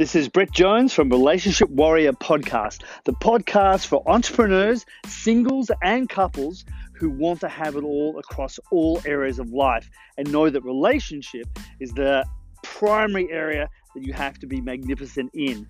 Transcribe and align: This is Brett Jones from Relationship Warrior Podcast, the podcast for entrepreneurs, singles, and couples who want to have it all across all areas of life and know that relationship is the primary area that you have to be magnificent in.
This 0.00 0.14
is 0.14 0.30
Brett 0.30 0.50
Jones 0.50 0.94
from 0.94 1.10
Relationship 1.10 1.68
Warrior 1.68 2.14
Podcast, 2.14 2.84
the 3.04 3.12
podcast 3.12 3.84
for 3.84 4.02
entrepreneurs, 4.08 4.86
singles, 5.04 5.70
and 5.82 6.08
couples 6.08 6.64
who 6.94 7.10
want 7.10 7.40
to 7.40 7.50
have 7.50 7.76
it 7.76 7.84
all 7.84 8.18
across 8.18 8.58
all 8.72 9.02
areas 9.04 9.38
of 9.38 9.50
life 9.50 9.90
and 10.16 10.32
know 10.32 10.48
that 10.48 10.64
relationship 10.64 11.46
is 11.80 11.92
the 11.92 12.24
primary 12.62 13.30
area 13.30 13.68
that 13.94 14.02
you 14.02 14.14
have 14.14 14.38
to 14.38 14.46
be 14.46 14.62
magnificent 14.62 15.30
in. 15.34 15.66